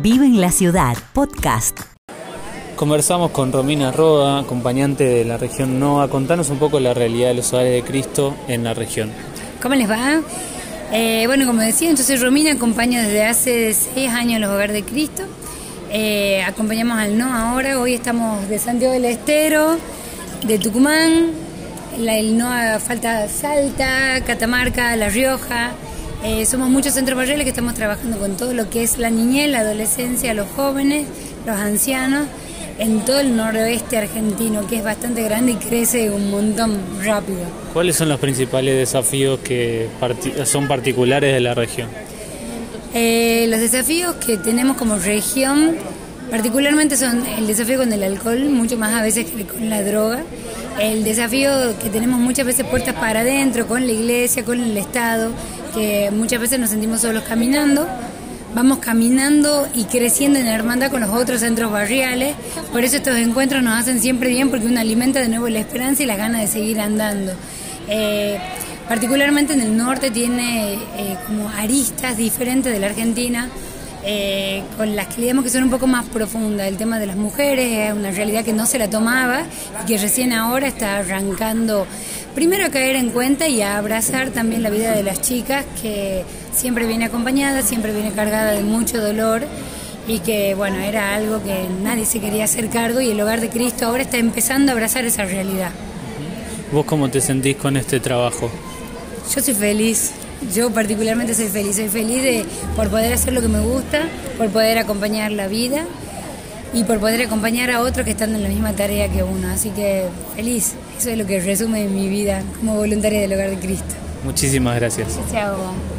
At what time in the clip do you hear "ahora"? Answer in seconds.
17.50-17.80, 80.32-80.68, 93.86-94.04